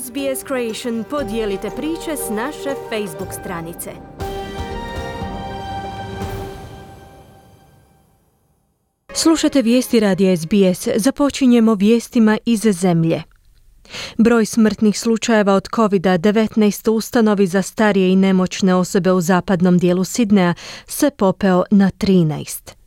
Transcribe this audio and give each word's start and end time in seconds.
SBS 0.00 0.44
Creation 0.46 1.04
podijelite 1.10 1.70
priče 1.76 2.16
s 2.16 2.30
naše 2.30 2.74
Facebook 2.88 3.32
stranice. 3.40 3.90
Slušate 9.14 9.62
vijesti 9.62 10.00
radi 10.00 10.36
SBS. 10.36 10.88
Započinjemo 10.96 11.74
vijestima 11.74 12.38
iz 12.44 12.60
zemlje. 12.60 13.22
Broj 14.18 14.46
smrtnih 14.46 15.00
slučajeva 15.00 15.54
od 15.54 15.68
COVID-19 15.68 16.90
ustanovi 16.90 17.46
za 17.46 17.62
starije 17.62 18.12
i 18.12 18.16
nemoćne 18.16 18.74
osobe 18.74 19.12
u 19.12 19.20
zapadnom 19.20 19.78
dijelu 19.78 20.04
Sidneja 20.04 20.54
se 20.86 21.10
popeo 21.10 21.64
na 21.70 21.90
13. 21.90 22.77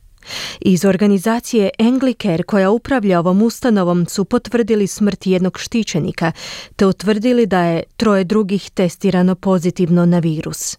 Iz 0.60 0.84
organizacije 0.84 1.70
Anglicare 1.78 2.42
koja 2.42 2.70
upravlja 2.70 3.18
ovom 3.18 3.42
ustanovom 3.42 4.06
su 4.06 4.24
potvrdili 4.24 4.86
smrt 4.86 5.26
jednog 5.26 5.58
štićenika 5.58 6.32
te 6.76 6.86
utvrdili 6.86 7.46
da 7.46 7.60
je 7.60 7.82
troje 7.96 8.24
drugih 8.24 8.70
testirano 8.70 9.34
pozitivno 9.34 10.06
na 10.06 10.18
virus. 10.18 10.78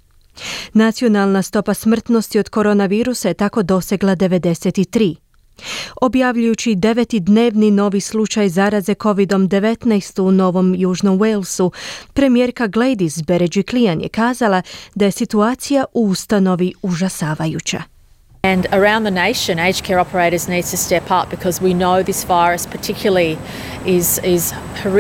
Nacionalna 0.74 1.42
stopa 1.42 1.74
smrtnosti 1.74 2.40
od 2.40 2.50
koronavirusa 2.50 3.28
je 3.28 3.34
tako 3.34 3.64
dosegla 3.64 4.16
93. 4.16 5.16
Objavljujući 6.02 6.76
deveti 6.76 7.20
dnevni 7.20 7.72
novi 7.72 8.02
slučaj 8.02 8.50
zaraze 8.50 8.94
COVID-19 8.94 10.22
u 10.22 10.32
Novom 10.32 10.76
Južnom 10.76 11.20
Walesu, 11.20 11.72
premijerka 12.14 12.68
Gladys 12.68 13.26
Berejiklian 13.26 14.02
je 14.02 14.10
kazala 14.10 14.62
da 14.96 15.06
je 15.06 15.12
situacija 15.12 15.86
u 15.94 16.08
ustanovi 16.08 16.74
užasavajuća. 16.82 17.93
And 18.46 18.68
around 18.74 19.04
the 19.04 19.12
nation, 19.12 19.58
aged 19.58 19.86
care 19.86 20.00
operators 20.00 20.50
need 20.50 20.66
to 20.66 20.76
step 20.76 21.10
up 21.10 21.30
because 21.30 21.62
we 21.62 21.74
know 21.74 22.04
this 22.04 22.26
virus, 22.26 22.66
particularly, 22.66 23.38
is, 23.86 24.20
is 24.20 24.52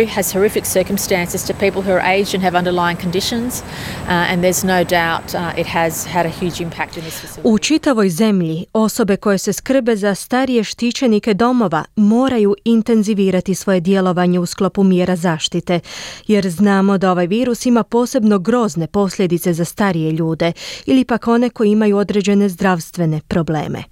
has 0.08 0.32
horrific 0.32 0.66
circumstances 0.66 1.44
to 1.44 1.54
people 1.54 1.82
who 1.82 1.92
are 1.92 2.02
aged 2.02 2.34
and 2.34 2.44
have 2.44 2.56
underlying 2.56 2.98
conditions, 2.98 3.62
uh, 4.08 4.32
and 4.32 4.42
there's 4.42 4.64
no 4.64 4.84
doubt 4.84 5.36
uh, 5.36 5.54
it 5.58 5.68
has 5.68 6.06
had 6.06 6.26
a 6.26 6.30
huge 6.30 6.62
impact 6.62 6.98
in 6.98 7.04
this 7.04 7.20
facility. 7.20 7.42
U 7.44 7.60
čitavoj 7.60 8.10
zemlji 8.10 8.66
osobe 8.74 9.18
koje 9.18 9.38
se 9.38 9.54
skrbe 9.54 9.96
za 9.96 10.16
starije 10.16 10.64
štićenike 10.64 11.34
domova 11.34 11.84
moraju 11.96 12.56
intenzivirati 12.66 13.56
svoje 13.56 13.80
djelovanje 13.80 14.40
u 14.40 14.46
sklopu 14.46 14.84
mjera 14.84 15.16
zaštite, 15.16 15.80
jer 16.28 16.50
znamo 16.50 16.98
da 16.98 17.12
ovaj 17.12 17.28
virus 17.28 17.66
ima 17.66 17.84
posebno 17.84 18.40
grozne 18.40 18.88
posljedice 18.88 19.54
za 19.54 19.66
starije 19.66 20.12
ljude 20.12 20.52
ili 20.86 21.06
pak 21.06 21.28
one 21.28 21.50
koji 21.50 21.72
imaju 21.72 21.98
određene 21.98 22.50
zdravstvene 22.50 23.20
probleme. 23.34 23.84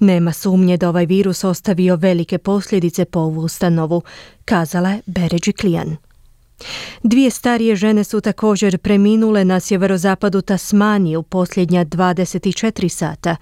Nema 0.00 0.32
sumnje 0.32 0.76
da 0.76 0.88
ovaj 0.88 1.06
virus 1.06 1.44
ostavio 1.44 1.96
velike 1.96 2.38
posljedice 2.38 3.04
po 3.04 3.20
ovu 3.20 3.40
ustanovu, 3.40 4.02
kazala 4.44 4.90
je 4.90 5.00
Beređi 5.06 5.52
Klijan. 5.52 5.96
Dvije 7.02 7.30
starije 7.30 7.76
žene 7.76 8.04
su 8.04 8.20
također 8.20 8.78
preminule 8.78 9.44
na 9.44 9.60
sjeverozapadu 9.60 10.40
Tasmanije 10.40 11.18
u 11.18 11.22
posljednja 11.22 11.84
24 11.84 12.88
sata, 12.88 13.36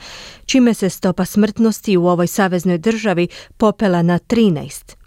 čime 0.47 0.75
se 0.75 0.91
stopa 0.91 1.25
smrtnosti 1.25 1.97
u 1.97 2.07
ovoj 2.07 2.27
saveznoj 2.27 2.79
državi 2.79 3.29
popela 3.57 4.03
na 4.03 4.19
13. 4.19 4.98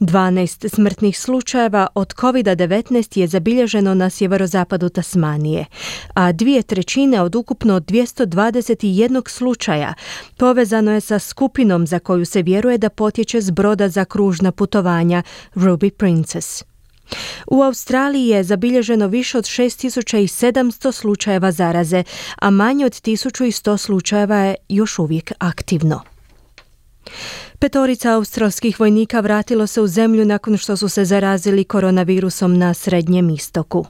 12 0.00 0.74
smrtnih 0.74 1.18
slučajeva 1.18 1.86
od 1.94 2.14
COVID-19 2.14 3.18
je 3.18 3.26
zabilježeno 3.26 3.94
na 3.94 4.10
sjeverozapadu 4.10 4.88
Tasmanije, 4.88 5.66
a 6.14 6.32
dvije 6.32 6.62
trećine 6.62 7.20
od 7.20 7.34
ukupno 7.34 7.80
221 7.80 9.28
slučaja 9.28 9.94
povezano 10.36 10.92
je 10.92 11.00
sa 11.00 11.18
skupinom 11.18 11.86
za 11.86 11.98
koju 11.98 12.24
se 12.24 12.42
vjeruje 12.42 12.78
da 12.78 12.88
potječe 12.88 13.40
s 13.40 13.50
broda 13.50 13.88
za 13.88 14.04
kružna 14.04 14.52
putovanja 14.52 15.22
Ruby 15.54 15.90
Princess. 15.90 16.64
U 17.46 17.62
Australiji 17.62 18.26
je 18.26 18.44
zabilježeno 18.44 19.06
više 19.06 19.38
od 19.38 19.44
6700 19.44 20.92
slučajeva 20.92 21.52
zaraze, 21.52 22.04
a 22.36 22.50
manje 22.50 22.86
od 22.86 22.92
1100 22.92 23.76
slučajeva 23.76 24.36
je 24.36 24.54
još 24.68 24.98
uvijek 24.98 25.32
aktivno. 25.38 26.11
Petorica 27.58 28.12
australskih 28.12 28.80
vojnika 28.80 29.20
vratilo 29.20 29.66
se 29.66 29.80
u 29.80 29.86
zemlju 29.86 30.24
nakon 30.24 30.56
što 30.56 30.76
su 30.76 30.88
se 30.88 31.04
zarazili 31.04 31.64
koronavirusom 31.64 32.58
na 32.58 32.74
Srednjem 32.74 33.30
istoku. 33.30 33.86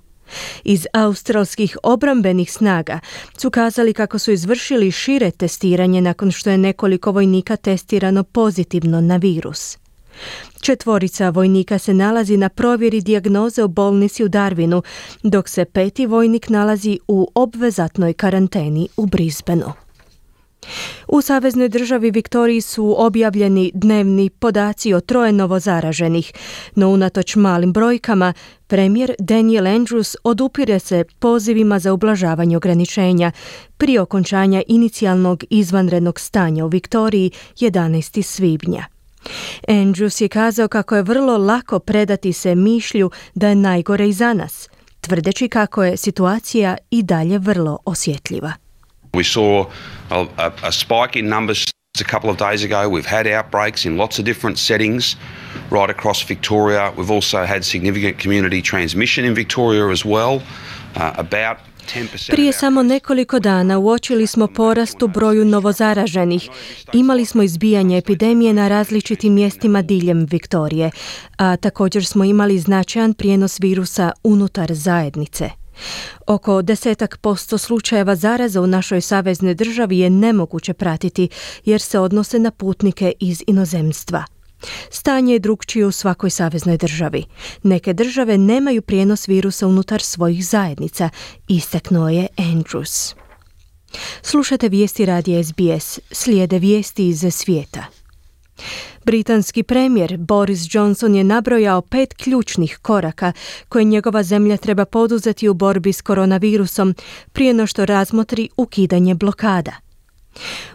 Iz 0.64 0.86
australskih 0.92 1.78
obrambenih 1.82 2.52
snaga 2.52 3.00
su 3.38 3.50
kazali 3.50 3.94
kako 3.94 4.18
su 4.18 4.32
izvršili 4.32 4.90
šire 4.90 5.30
testiranje 5.30 6.00
nakon 6.00 6.30
što 6.30 6.50
je 6.50 6.58
nekoliko 6.58 7.10
vojnika 7.10 7.56
testirano 7.56 8.24
pozitivno 8.24 9.00
na 9.00 9.16
virus. 9.16 9.78
Četvorica 10.60 11.30
vojnika 11.30 11.78
se 11.78 11.94
nalazi 11.94 12.36
na 12.36 12.48
provjeri 12.48 13.00
dijagnoze 13.00 13.64
u 13.64 13.68
bolnici 13.68 14.24
u 14.24 14.28
Darwinu, 14.28 14.82
dok 15.22 15.48
se 15.48 15.64
peti 15.64 16.06
vojnik 16.06 16.48
nalazi 16.48 16.98
u 17.08 17.28
obvezatnoj 17.34 18.12
karanteni 18.12 18.88
u 18.96 19.06
Brisbaneu. 19.06 19.72
U 21.08 21.20
Saveznoj 21.20 21.68
državi 21.68 22.10
Viktoriji 22.10 22.60
su 22.60 22.94
objavljeni 22.98 23.70
dnevni 23.74 24.30
podaci 24.30 24.94
o 24.94 25.00
troje 25.00 25.32
novozaraženih, 25.32 26.32
no 26.74 26.88
unatoč 26.88 27.36
malim 27.36 27.72
brojkama, 27.72 28.32
premijer 28.66 29.14
Daniel 29.18 29.64
Andrews 29.64 30.16
odupire 30.24 30.78
se 30.78 31.04
pozivima 31.18 31.78
za 31.78 31.92
ublažavanje 31.92 32.56
ograničenja 32.56 33.32
prije 33.76 34.00
okončanja 34.00 34.62
inicijalnog 34.66 35.44
izvanrednog 35.50 36.20
stanja 36.20 36.64
u 36.64 36.68
Viktoriji 36.68 37.30
11. 37.56 38.22
svibnja. 38.22 38.84
Andrews 39.68 40.22
je 40.22 40.28
kazao 40.28 40.68
kako 40.68 40.96
je 40.96 41.02
vrlo 41.02 41.38
lako 41.38 41.78
predati 41.78 42.32
se 42.32 42.54
mišlju 42.54 43.10
da 43.34 43.48
je 43.48 43.54
najgore 43.54 44.08
i 44.08 44.12
za 44.12 44.32
nas, 44.32 44.68
tvrdeći 45.00 45.48
kako 45.48 45.84
je 45.84 45.96
situacija 45.96 46.76
i 46.90 47.02
dalje 47.02 47.38
vrlo 47.38 47.78
osjetljiva. 47.84 48.52
We 49.14 49.24
saw 49.24 49.70
a, 50.10 50.26
a, 50.38 50.52
a 50.62 50.72
spike 50.72 51.16
in 51.16 51.28
numbers 51.28 51.66
a 52.00 52.04
couple 52.04 52.30
of 52.30 52.38
days 52.38 52.64
ago. 52.64 52.88
We've 52.88 53.04
had 53.04 53.26
outbreaks 53.26 53.84
in 53.84 53.98
lots 53.98 54.18
of 54.18 54.24
different 54.24 54.58
settings 54.58 55.16
right 55.70 55.90
across 55.90 56.22
Victoria. 56.22 56.92
We've 56.96 57.10
also 57.10 57.44
had 57.44 57.62
significant 57.64 58.18
community 58.18 58.62
transmission 58.62 59.26
in 59.26 59.34
Victoria 59.34 59.90
as 59.90 60.04
well. 60.04 60.42
Uh, 60.96 61.12
about 61.18 61.58
prije 62.28 62.52
samo 62.52 62.82
nekoliko 62.82 63.38
dana 63.38 63.78
uočili 63.78 64.26
smo 64.26 64.46
porast 64.46 65.02
u 65.02 65.08
broju 65.08 65.44
novozaraženih. 65.44 66.48
Imali 66.92 67.24
smo 67.24 67.42
izbijanje 67.42 67.98
epidemije 67.98 68.52
na 68.52 68.68
različitim 68.68 69.34
mjestima 69.34 69.82
diljem 69.82 70.26
Viktorije, 70.30 70.90
a 71.36 71.56
također 71.56 72.04
smo 72.04 72.24
imali 72.24 72.58
značajan 72.58 73.14
prijenos 73.14 73.60
virusa 73.60 74.12
unutar 74.24 74.74
zajednice. 74.74 75.61
Oko 76.26 76.62
desetak 76.62 77.16
posto 77.16 77.58
slučajeva 77.58 78.16
zaraza 78.16 78.60
u 78.60 78.66
našoj 78.66 79.00
saveznoj 79.00 79.54
državi 79.54 79.98
je 79.98 80.10
nemoguće 80.10 80.74
pratiti 80.74 81.28
jer 81.64 81.80
se 81.80 81.98
odnose 81.98 82.38
na 82.38 82.50
putnike 82.50 83.12
iz 83.20 83.42
inozemstva. 83.46 84.24
Stanje 84.90 85.32
je 85.32 85.38
drugčije 85.38 85.86
u 85.86 85.92
svakoj 85.92 86.30
saveznoj 86.30 86.76
državi. 86.76 87.24
Neke 87.62 87.92
države 87.92 88.38
nemaju 88.38 88.82
prijenos 88.82 89.28
virusa 89.28 89.66
unutar 89.66 90.02
svojih 90.02 90.46
zajednica, 90.46 91.08
istaknuo 91.48 92.08
je 92.08 92.26
Andrews. 92.36 93.14
Slušate 94.22 94.68
vijesti 94.68 95.06
radija 95.06 95.44
SBS, 95.44 96.00
slijede 96.10 96.58
vijesti 96.58 97.08
iz 97.08 97.24
svijeta. 97.30 97.84
Britanski 99.04 99.62
premijer 99.62 100.16
Boris 100.16 100.60
Johnson 100.70 101.14
je 101.14 101.24
nabrojao 101.24 101.82
pet 101.82 102.14
ključnih 102.14 102.78
koraka 102.82 103.32
koje 103.68 103.84
njegova 103.84 104.22
zemlja 104.22 104.56
treba 104.56 104.84
poduzeti 104.84 105.48
u 105.48 105.54
borbi 105.54 105.92
s 105.92 106.02
koronavirusom 106.02 106.94
prije 107.32 107.54
no 107.54 107.66
što 107.66 107.86
razmotri 107.86 108.48
ukidanje 108.56 109.14
blokada. 109.14 109.72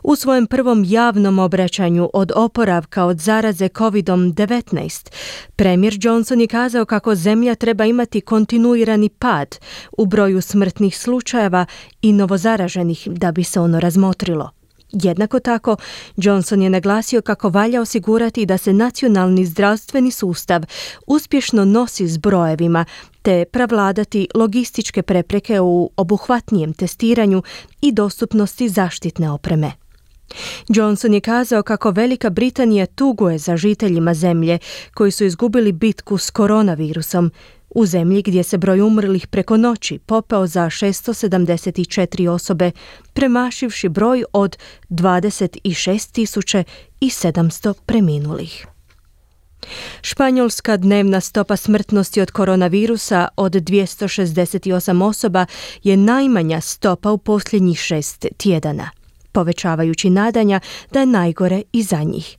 U 0.03 0.15
svojem 0.15 0.47
prvom 0.47 0.83
javnom 0.87 1.39
obraćanju 1.39 2.09
od 2.13 2.31
oporavka 2.35 3.05
od 3.05 3.19
zaraze 3.19 3.67
COVID-19, 3.67 5.11
premijer 5.55 5.97
Johnson 6.01 6.41
je 6.41 6.47
kazao 6.47 6.85
kako 6.85 7.15
zemlja 7.15 7.55
treba 7.55 7.85
imati 7.85 8.21
kontinuirani 8.21 9.09
pad 9.09 9.55
u 9.97 10.05
broju 10.05 10.41
smrtnih 10.41 10.97
slučajeva 10.97 11.65
i 12.01 12.13
novozaraženih 12.13 13.07
da 13.11 13.31
bi 13.31 13.43
se 13.43 13.59
ono 13.59 13.79
razmotrilo. 13.79 14.56
Jednako 14.91 15.39
tako, 15.39 15.75
Johnson 16.17 16.61
je 16.61 16.69
naglasio 16.69 17.21
kako 17.21 17.49
valja 17.49 17.81
osigurati 17.81 18.45
da 18.45 18.57
se 18.57 18.73
nacionalni 18.73 19.45
zdravstveni 19.45 20.11
sustav 20.11 20.63
uspješno 21.07 21.65
nosi 21.65 22.07
s 22.07 22.17
brojevima 22.17 22.85
te 23.21 23.45
pravladati 23.45 24.27
logističke 24.35 25.01
prepreke 25.01 25.59
u 25.59 25.91
obuhvatnijem 25.97 26.73
testiranju 26.73 27.43
i 27.81 27.91
dostupnosti 27.91 28.69
zaštitne 28.69 29.31
opreme. 29.31 29.71
Johnson 30.67 31.13
je 31.13 31.21
kazao 31.21 31.63
kako 31.63 31.91
Velika 31.91 32.29
Britanija 32.29 32.85
tuguje 32.85 33.37
za 33.37 33.57
žiteljima 33.57 34.13
zemlje 34.13 34.59
koji 34.93 35.11
su 35.11 35.25
izgubili 35.25 35.71
bitku 35.71 36.17
s 36.17 36.29
koronavirusom, 36.29 37.31
u 37.69 37.85
zemlji 37.85 38.21
gdje 38.21 38.43
se 38.43 38.57
broj 38.57 38.81
umrlih 38.81 39.27
preko 39.27 39.57
noći 39.57 39.99
popeo 39.99 40.47
za 40.47 40.65
674 40.65 42.29
osobe, 42.29 42.71
premašivši 43.13 43.89
broj 43.89 44.23
od 44.33 44.57
26.700 44.89 47.73
preminulih. 47.85 48.67
Španjolska 50.01 50.77
dnevna 50.77 51.21
stopa 51.21 51.55
smrtnosti 51.55 52.21
od 52.21 52.31
koronavirusa 52.31 53.27
od 53.35 53.51
268 53.51 55.03
osoba 55.03 55.45
je 55.83 55.97
najmanja 55.97 56.61
stopa 56.61 57.11
u 57.11 57.17
posljednjih 57.17 57.79
šest 57.79 58.25
tjedana, 58.37 58.89
povećavajući 59.31 60.09
nadanja 60.09 60.59
da 60.91 60.99
je 60.99 61.05
najgore 61.05 61.61
i 61.71 61.83
za 61.83 62.03
njih. 62.03 62.37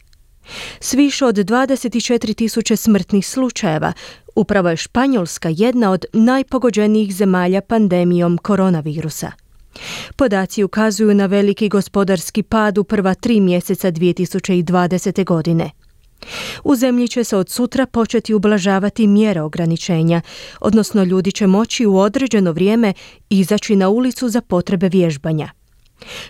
S 0.80 0.94
više 0.94 1.24
od 1.24 1.36
24 1.36 2.34
tisuće 2.34 2.76
smrtnih 2.76 3.26
slučajeva, 3.26 3.92
upravo 4.34 4.70
je 4.70 4.76
Španjolska 4.76 5.48
jedna 5.52 5.90
od 5.90 6.04
najpogođenijih 6.12 7.14
zemalja 7.14 7.60
pandemijom 7.60 8.38
koronavirusa. 8.38 9.32
Podaci 10.16 10.64
ukazuju 10.64 11.14
na 11.14 11.26
veliki 11.26 11.68
gospodarski 11.68 12.42
pad 12.42 12.78
u 12.78 12.84
prva 12.84 13.14
tri 13.14 13.40
mjeseca 13.40 13.92
2020. 13.92 15.24
godine. 15.24 15.70
U 16.64 16.76
zemlji 16.76 17.08
će 17.08 17.24
se 17.24 17.36
od 17.36 17.50
sutra 17.50 17.86
početi 17.86 18.34
ublažavati 18.34 19.06
mjere 19.06 19.40
ograničenja, 19.40 20.20
odnosno 20.60 21.02
ljudi 21.02 21.32
će 21.32 21.46
moći 21.46 21.86
u 21.86 21.98
određeno 21.98 22.52
vrijeme 22.52 22.92
izaći 23.30 23.76
na 23.76 23.88
ulicu 23.88 24.28
za 24.28 24.40
potrebe 24.40 24.88
vježbanja. 24.88 25.57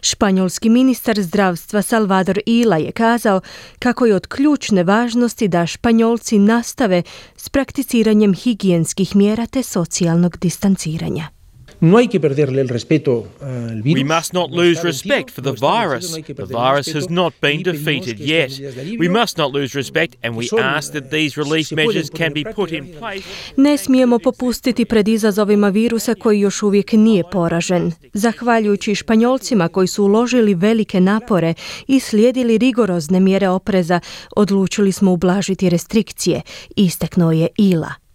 Španjolski 0.00 0.68
ministar 0.68 1.20
zdravstva 1.20 1.82
Salvador 1.82 2.40
Ila 2.46 2.76
je 2.76 2.92
kazao 2.92 3.40
kako 3.78 4.06
je 4.06 4.14
od 4.14 4.26
ključne 4.26 4.84
važnosti 4.84 5.48
da 5.48 5.66
Španjolci 5.66 6.38
nastave 6.38 7.02
s 7.36 7.48
prakticiranjem 7.48 8.34
higijenskih 8.34 9.16
mjera 9.16 9.46
te 9.46 9.62
socijalnog 9.62 10.36
distanciranja. 10.38 11.37
No 11.80 11.98
hay 11.98 12.08
que 12.08 12.18
perderle 12.18 12.60
el 12.60 12.68
respeto 12.68 13.28
al 13.40 13.82
virus. 13.82 14.02
We 14.02 14.04
must 14.04 14.32
not 14.32 14.50
lose 14.50 14.82
respect 14.82 15.30
for 15.30 15.42
the 15.42 15.52
virus. 15.52 16.12
The 16.26 16.44
virus 16.44 16.94
has 16.94 17.08
not 17.08 17.34
been 17.40 17.62
defeated 17.62 18.18
yet. 18.18 18.50
We 18.98 19.08
must 19.08 19.38
not 19.38 19.52
lose 19.52 19.76
respect 19.78 20.16
and 20.22 20.36
we 20.36 20.48
ask 20.60 20.92
that 20.92 21.10
these 21.10 21.36
relief 21.36 21.70
measures 21.72 22.10
can 22.10 22.32
be 22.32 22.44
put 22.54 22.72
in 22.72 22.94
place. 22.98 23.22
Ne 23.56 23.76
smijemo 23.76 24.18
popustiti 24.18 24.84
pred 24.84 25.08
izazovima 25.08 25.68
virusa 25.68 26.14
koji 26.14 26.40
još 26.40 26.62
uvijek 26.62 26.92
nije 26.92 27.24
poražen. 27.32 27.92
Zahvaljujući 28.12 28.94
Španjolcima 28.94 29.68
koji 29.68 29.86
su 29.86 30.04
uložili 30.04 30.54
velike 30.54 31.00
napore 31.00 31.54
i 31.86 32.00
slijedili 32.00 32.58
rigorozne 32.58 33.20
mjere 33.20 33.48
opreza, 33.48 34.00
odlučili 34.36 34.92
smo 34.92 35.12
ublažiti 35.12 35.70
restrikcije, 35.70 36.42
istaknuo 36.76 37.32
je 37.32 37.48
Ila. 37.56 38.07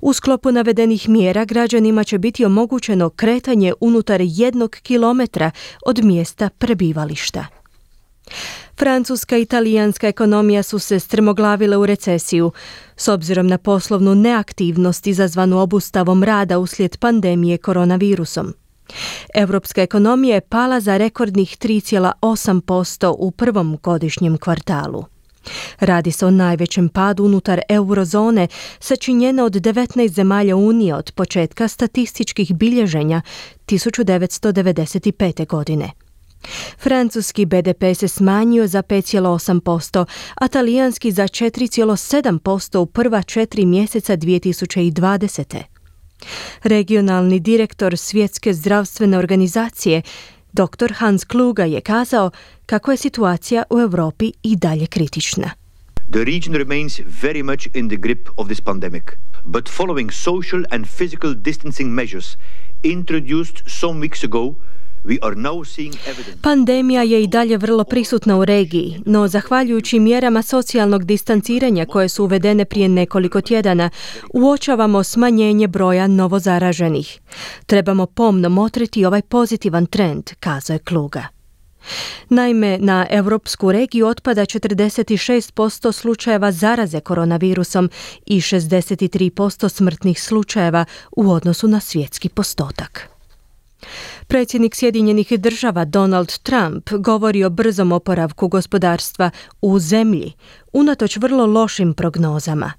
U 0.00 0.12
sklopu 0.12 0.52
navedenih 0.52 1.08
mjera 1.08 1.44
građanima 1.44 2.04
će 2.04 2.18
biti 2.18 2.44
omogućeno 2.44 3.10
kretanje 3.10 3.72
unutar 3.80 4.20
jednog 4.22 4.70
kilometra 4.70 5.50
od 5.86 6.04
mjesta 6.04 6.50
prebivališta. 6.58 7.46
Francuska 8.78 9.36
i 9.36 9.46
talijanska 9.46 10.08
ekonomija 10.08 10.62
su 10.62 10.78
se 10.78 11.00
strmoglavile 11.00 11.76
u 11.76 11.86
recesiju 11.86 12.52
s 12.96 13.08
obzirom 13.08 13.46
na 13.46 13.58
poslovnu 13.58 14.14
neaktivnost 14.14 15.06
izazvanu 15.06 15.60
obustavom 15.60 16.24
rada 16.24 16.58
uslijed 16.58 16.96
pandemije 16.96 17.58
koronavirusom. 17.58 18.54
Europska 19.34 19.82
ekonomija 19.82 20.34
je 20.34 20.40
pala 20.40 20.80
za 20.80 20.96
rekordnih 20.96 21.56
3,8% 21.58 23.14
u 23.18 23.30
prvom 23.30 23.78
godišnjem 23.82 24.38
kvartalu. 24.38 25.04
Radi 25.80 26.12
se 26.12 26.26
o 26.26 26.30
najvećem 26.30 26.88
padu 26.88 27.24
unutar 27.24 27.60
eurozone 27.68 28.48
sačinjene 28.80 29.42
od 29.42 29.52
19 29.52 30.08
zemalja 30.12 30.56
Unije 30.56 30.94
od 30.94 31.12
početka 31.12 31.68
statističkih 31.68 32.54
bilježenja 32.54 33.22
1995. 33.66 35.46
godine. 35.46 35.90
Francuski 36.78 37.46
BDP 37.46 37.82
se 37.94 38.08
smanjio 38.08 38.66
za 38.66 38.82
5,8%, 38.82 40.04
a 40.34 40.48
talijanski 40.48 41.12
za 41.12 41.22
4,7% 41.22 42.78
u 42.78 42.86
prva 42.86 43.22
četiri 43.22 43.66
mjeseca 43.66 44.16
2020. 44.16 45.62
Regionalni 46.62 47.40
direktor 47.40 47.96
Svjetske 47.96 48.54
zdravstvene 48.54 49.18
organizacije 49.18 50.02
Dr. 50.54 50.92
Hans 50.92 51.24
Kluga 51.24 51.64
je 51.64 51.80
kazao 51.80 52.30
kako 52.66 52.90
je 52.90 52.96
situacija 52.96 53.62
u 53.70 53.80
Europi 53.80 54.32
i 54.42 54.56
dalje 54.56 54.86
kritična. 54.86 55.50
The 56.10 56.24
region 56.24 56.54
remains 56.54 57.00
very 57.22 57.42
much 57.44 57.66
in 57.74 57.88
the 57.88 57.96
grip 57.96 58.28
of 58.36 58.46
this 58.46 58.60
pandemic, 58.60 59.18
but 59.44 59.68
following 59.68 60.12
social 60.12 60.64
and 60.70 60.86
physical 60.86 61.34
distancing 61.34 61.90
measures 61.90 62.36
introduced 62.82 63.62
some 63.66 64.00
weeks 64.00 64.24
ago, 64.24 64.54
Pandemija 66.42 67.02
je 67.02 67.22
i 67.22 67.26
dalje 67.26 67.56
vrlo 67.56 67.84
prisutna 67.84 68.38
u 68.38 68.44
regiji, 68.44 69.00
no 69.06 69.28
zahvaljujući 69.28 69.98
mjerama 69.98 70.42
socijalnog 70.42 71.04
distanciranja 71.04 71.86
koje 71.86 72.08
su 72.08 72.24
uvedene 72.24 72.64
prije 72.64 72.88
nekoliko 72.88 73.40
tjedana, 73.40 73.90
uočavamo 74.32 75.04
smanjenje 75.04 75.66
broja 75.68 76.06
novozaraženih. 76.06 77.20
Trebamo 77.66 78.06
pomno 78.06 78.48
motriti 78.48 79.04
ovaj 79.04 79.22
pozitivan 79.22 79.86
trend, 79.86 80.30
kazao 80.40 80.74
je 80.74 80.78
Kluga. 80.78 81.28
Naime, 82.28 82.78
na 82.78 83.06
europsku 83.10 83.72
regiju 83.72 84.06
otpada 84.06 84.42
46% 84.42 85.92
slučajeva 85.92 86.52
zaraze 86.52 87.00
koronavirusom 87.00 87.90
i 88.26 88.40
63% 88.40 89.68
smrtnih 89.68 90.22
slučajeva 90.22 90.84
u 91.16 91.30
odnosu 91.30 91.68
na 91.68 91.80
svjetski 91.80 92.28
postotak. 92.28 93.08
Predsjednik 94.26 94.74
Sjedinjenih 94.74 95.32
država 95.40 95.84
Donald 95.84 96.38
Trump 96.38 96.90
govori 96.90 97.44
o 97.44 97.50
brzom 97.50 97.92
oporavku 97.92 98.48
gospodarstva 98.48 99.30
u 99.62 99.78
zemlji, 99.78 100.32
unatoč 100.72 101.16
vrlo 101.16 101.46
lošim 101.46 101.94
prognozama. 101.94 102.72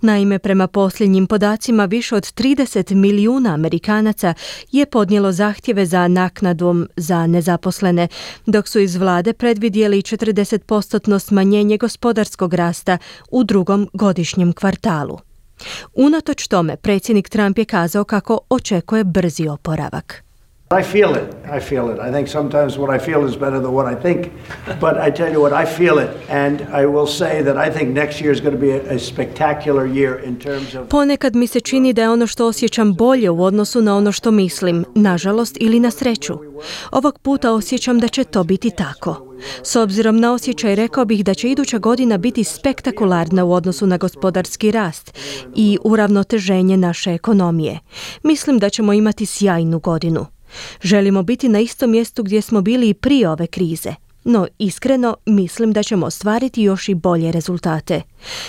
Naime, 0.00 0.38
prema 0.38 0.66
posljednjim 0.66 1.26
podacima 1.26 1.84
više 1.84 2.16
od 2.16 2.22
30 2.22 2.94
milijuna 2.94 3.54
Amerikanaca 3.54 4.34
je 4.72 4.86
podnijelo 4.86 5.32
zahtjeve 5.32 5.86
za 5.86 6.08
naknadom 6.08 6.88
za 6.96 7.26
nezaposlene, 7.26 8.08
dok 8.46 8.68
su 8.68 8.80
iz 8.80 8.96
vlade 8.96 9.32
predvidjeli 9.32 10.02
40% 10.02 11.18
smanjenje 11.18 11.78
gospodarskog 11.78 12.54
rasta 12.54 12.98
u 13.30 13.44
drugom 13.44 13.88
godišnjem 13.92 14.52
kvartalu. 14.52 15.18
Unatoč 15.94 16.48
tome, 16.48 16.76
predsjednik 16.76 17.28
Trump 17.28 17.58
je 17.58 17.64
kazao 17.64 18.04
kako 18.04 18.38
očekuje 18.50 19.04
brzi 19.04 19.48
oporavak. 19.48 20.31
I 20.72 20.82
feel 20.82 21.14
it. 21.14 21.34
I 21.56 21.60
feel 21.60 21.90
it. 21.90 21.98
I 21.98 22.10
think 22.12 22.28
sometimes 22.28 22.78
what 22.78 22.90
I 22.90 22.98
feel 22.98 23.28
is 23.28 23.36
better 23.36 23.60
than 23.60 23.72
what 23.72 23.86
I 23.86 23.94
think. 24.02 24.30
But 24.80 24.96
I 25.06 25.10
tell 25.10 25.32
you 25.32 25.40
what, 25.40 25.52
I 25.52 25.66
feel 25.78 25.98
it. 25.98 26.10
And 26.28 26.60
I 26.82 26.86
will 26.86 27.06
say 27.06 27.42
that 27.42 27.56
I 27.56 27.78
think 27.78 27.88
next 27.90 28.20
year 28.20 28.32
is 28.32 28.40
going 28.40 28.54
to 28.54 28.60
be 28.60 28.72
a, 28.72 28.98
spectacular 28.98 29.86
year 29.86 30.24
in 30.24 30.38
terms 30.38 30.74
of... 30.74 30.88
Ponekad 30.88 31.34
mi 31.34 31.46
se 31.46 31.60
čini 31.60 31.92
da 31.92 32.02
je 32.02 32.10
ono 32.10 32.26
što 32.26 32.46
osjećam 32.46 32.94
bolje 32.94 33.30
u 33.30 33.44
odnosu 33.44 33.82
na 33.82 33.96
ono 33.96 34.12
što 34.12 34.30
mislim, 34.30 34.84
nažalost 34.94 35.56
ili 35.60 35.80
na 35.80 35.90
sreću. 35.90 36.38
Ovog 36.90 37.18
puta 37.18 37.52
osjećam 37.52 37.98
da 37.98 38.08
će 38.08 38.24
to 38.24 38.44
biti 38.44 38.70
tako. 38.70 39.26
S 39.62 39.76
obzirom 39.76 40.20
na 40.20 40.32
osjećaj 40.32 40.74
rekao 40.74 41.04
bih 41.04 41.24
da 41.24 41.34
će 41.34 41.50
iduća 41.50 41.78
godina 41.78 42.18
biti 42.18 42.44
spektakularna 42.44 43.44
u 43.44 43.52
odnosu 43.52 43.86
na 43.86 43.96
gospodarski 43.96 44.70
rast 44.70 45.18
i 45.54 45.78
uravnoteženje 45.84 46.76
naše 46.76 47.10
ekonomije. 47.10 47.78
Mislim 48.22 48.58
da 48.58 48.70
ćemo 48.70 48.92
imati 48.92 49.26
sjajnu 49.26 49.78
godinu. 49.78 50.26
Želimo 50.82 51.22
biti 51.22 51.48
na 51.48 51.60
istom 51.60 51.90
mjestu 51.90 52.22
gdje 52.22 52.42
smo 52.42 52.60
bili 52.60 52.88
i 52.88 52.94
prije 52.94 53.28
ove 53.28 53.46
krize. 53.46 53.94
No, 54.24 54.46
iskreno, 54.58 55.16
mislim 55.26 55.72
da 55.72 55.82
ćemo 55.82 56.06
ostvariti 56.06 56.62
još 56.62 56.88
i 56.88 56.94
bolje 56.94 57.32
rezultate. 57.32 58.02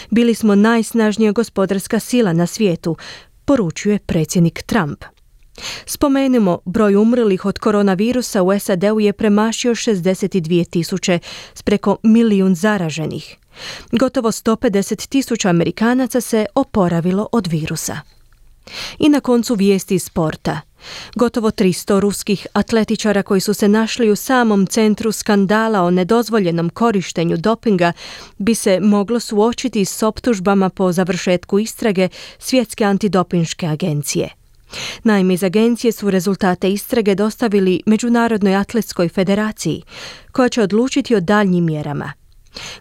Bili 0.09 0.35
smo 0.35 0.55
najsnažnija 0.55 1.31
gospodarska 1.31 1.99
sila 1.99 2.33
na 2.33 2.47
svijetu, 2.47 2.95
poručuje 3.45 3.99
predsjednik 3.99 4.61
Trump. 4.61 5.03
Spomenimo, 5.85 6.59
broj 6.65 6.95
umrlih 6.95 7.45
od 7.45 7.59
koronavirusa 7.59 8.43
u 8.43 8.59
SAD-u 8.59 8.99
je 8.99 9.13
premašio 9.13 9.75
62 9.75 10.69
tisuće 10.69 11.19
s 11.53 11.61
preko 11.61 11.97
milijun 12.03 12.55
zaraženih. 12.55 13.37
Gotovo 13.91 14.31
150 14.31 15.07
tisuća 15.07 15.49
Amerikanaca 15.49 16.21
se 16.21 16.45
oporavilo 16.55 17.27
od 17.31 17.47
virusa. 17.47 17.97
I 18.99 19.09
na 19.09 19.19
koncu 19.19 19.55
vijesti 19.55 19.99
sporta. 19.99 20.61
Gotovo 21.15 21.51
300 21.51 21.99
ruskih 21.99 22.47
atletičara 22.53 23.23
koji 23.23 23.41
su 23.41 23.53
se 23.53 23.67
našli 23.67 24.11
u 24.11 24.15
samom 24.15 24.67
centru 24.67 25.11
skandala 25.11 25.81
o 25.81 25.91
nedozvoljenom 25.91 26.69
korištenju 26.69 27.37
dopinga 27.37 27.91
bi 28.37 28.55
se 28.55 28.79
moglo 28.79 29.19
suočiti 29.19 29.85
s 29.85 30.03
optužbama 30.03 30.69
po 30.69 30.91
završetku 30.91 31.59
istrage 31.59 32.09
Svjetske 32.39 32.83
antidopinške 32.85 33.67
agencije. 33.67 34.29
Naime, 35.03 35.33
iz 35.33 35.43
agencije 35.43 35.91
su 35.91 36.11
rezultate 36.11 36.71
istrage 36.71 37.15
dostavili 37.15 37.81
Međunarodnoj 37.85 38.55
atletskoj 38.55 39.09
federaciji, 39.09 39.83
koja 40.31 40.49
će 40.49 40.61
odlučiti 40.61 41.15
o 41.15 41.19
daljnjim 41.19 41.65
mjerama. 41.65 42.13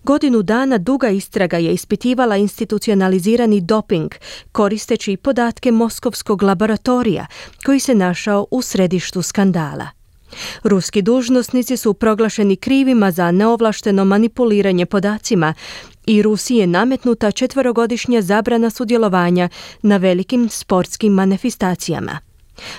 Godinu 0.02 0.42
dana 0.42 0.78
duga 0.78 1.08
istraga 1.08 1.56
je 1.56 1.72
ispitivala 1.72 2.36
institucionalizirani 2.36 3.60
doping, 3.60 4.10
koristeći 4.52 5.16
podatke 5.16 5.70
Moskovskog 5.70 6.42
laboratorija, 6.42 7.26
koji 7.66 7.80
se 7.80 7.94
našao 7.94 8.46
u 8.50 8.62
središtu 8.62 9.22
skandala. 9.22 9.88
Ruski 10.62 11.02
dužnosnici 11.02 11.76
su 11.76 11.94
proglašeni 11.94 12.56
krivima 12.56 13.10
za 13.10 13.30
neovlašteno 13.30 14.04
manipuliranje 14.04 14.86
podacima 14.86 15.54
i 16.06 16.22
Rusiji 16.22 16.56
je 16.56 16.66
nametnuta 16.66 17.30
četverogodišnja 17.30 18.22
zabrana 18.22 18.70
sudjelovanja 18.70 19.48
na 19.82 19.96
velikim 19.96 20.48
sportskim 20.48 21.12
manifestacijama. 21.12 22.18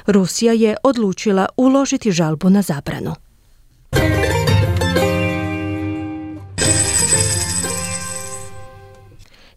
Rusija 0.08 0.54
je 0.54 0.76
odlučila 0.84 1.48
uložiti 1.58 2.12
žalbu 2.12 2.50
na 2.50 2.62
zabranu. 2.62 3.16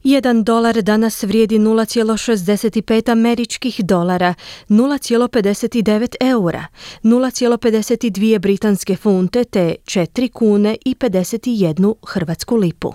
Jedan 0.09 0.45
dolar 0.45 0.83
danas 0.83 1.23
vrijedi 1.23 1.59
0,65 1.59 3.13
američkih 3.13 3.81
dolara, 3.85 4.35
0,59 4.69 6.15
eura, 6.21 6.67
0,52 7.03 8.39
britanske 8.39 8.97
funte 8.97 9.45
te 9.45 9.75
4 9.85 10.31
kune 10.33 10.77
i 10.85 10.95
51 10.95 11.95
hrvatsku 12.07 12.57
lipu. 12.57 12.95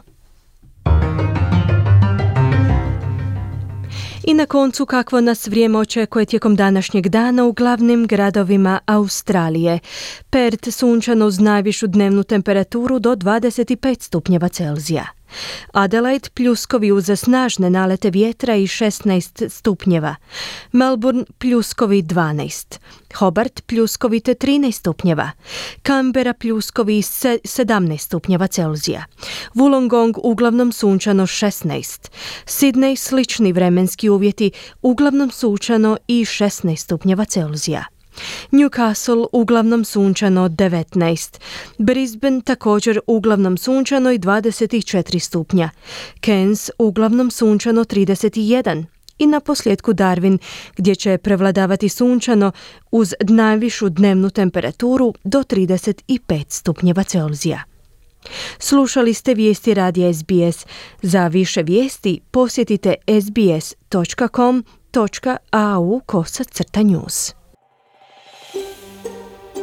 I 4.24 4.34
na 4.34 4.46
koncu 4.46 4.86
kakvo 4.86 5.22
nas 5.22 5.48
vrijeme 5.48 5.78
očekuje 5.78 6.26
tijekom 6.26 6.56
današnjeg 6.56 7.10
dana 7.10 7.46
u 7.46 7.52
glavnim 7.52 8.08
gradovima 8.08 8.80
Australije. 8.86 9.80
Perth 10.30 10.70
sunčano 10.70 11.26
uz 11.26 11.40
najvišu 11.40 11.88
dnevnu 11.88 12.24
temperaturu 12.24 13.00
do 13.00 13.16
25 13.16 14.02
stupnjeva 14.02 14.50
Celzija. 14.50 15.21
Adelaide 15.74 16.30
pljuskovi 16.34 16.92
uz 16.92 17.10
snažne 17.16 17.70
nalete 17.70 18.10
vjetra 18.10 18.56
i 18.56 18.68
16 18.68 19.50
stupnjeva. 19.50 20.16
Melbourne 20.72 21.24
pljuskovi 21.38 22.04
12. 22.04 22.80
Hobart 23.16 23.62
pljuskovi 23.66 24.20
te 24.20 24.34
13 24.34 24.72
stupnjeva. 24.72 25.32
Canberra 25.84 26.34
pljuskovi 26.34 27.02
17 27.02 27.98
stupnjeva 27.98 28.48
Celzija. 28.48 29.06
Wollongong 29.56 30.20
uglavnom 30.24 30.72
sunčano 30.72 31.24
16. 31.24 32.10
Sydney 32.46 32.96
slični 32.96 33.54
vremenski 33.54 34.10
uvjeti 34.10 34.52
uglavnom 34.82 35.32
sunčano 35.32 35.98
i 36.08 36.26
16 36.26 36.76
stupnjeva 36.76 37.26
Celzija. 37.26 37.86
Newcastle 38.52 39.26
uglavnom 39.32 39.86
sunčano 39.86 40.50
19, 40.50 41.40
Brisbane 41.78 42.42
također 42.42 43.00
uglavnom 43.08 43.58
sunčano 43.58 44.12
i 44.12 44.20
24 44.20 45.20
stupnja, 45.20 45.70
Cairns 46.26 46.70
uglavnom 46.78 47.32
sunčano 47.32 47.84
31 47.84 48.86
i 49.18 49.28
na 49.28 49.40
posljedku 49.40 49.94
Darwin 49.94 50.38
gdje 50.76 50.96
će 50.96 51.18
prevladavati 51.18 51.90
sunčano 51.90 52.52
uz 52.92 53.14
najvišu 53.20 53.90
dnevnu 53.90 54.30
temperaturu 54.30 55.14
do 55.24 55.40
35 55.40 56.44
stupnjeva 56.50 57.04
Celzija. 57.04 57.64
Slušali 58.60 59.14
ste 59.14 59.34
vijesti 59.34 59.74
radija 59.74 60.14
SBS. 60.14 60.66
Za 61.02 61.28
više 61.28 61.64
vijesti 61.64 62.20
posjetite 62.32 62.96
sbs.com.au 63.08 64.42
kosa 66.06 66.44
crta 66.44 66.84
news. 66.84 67.41